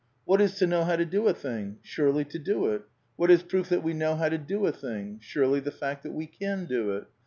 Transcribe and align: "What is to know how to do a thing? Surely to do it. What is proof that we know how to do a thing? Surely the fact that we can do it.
"What 0.25 0.41
is 0.41 0.55
to 0.55 0.65
know 0.65 0.83
how 0.83 0.95
to 0.95 1.05
do 1.05 1.27
a 1.27 1.33
thing? 1.35 1.77
Surely 1.83 2.25
to 2.25 2.39
do 2.39 2.65
it. 2.71 2.85
What 3.17 3.29
is 3.29 3.43
proof 3.43 3.69
that 3.69 3.83
we 3.83 3.93
know 3.93 4.15
how 4.15 4.29
to 4.29 4.37
do 4.39 4.65
a 4.65 4.71
thing? 4.71 5.19
Surely 5.21 5.59
the 5.59 5.69
fact 5.69 6.01
that 6.01 6.11
we 6.15 6.25
can 6.25 6.65
do 6.65 6.93
it. 6.95 7.05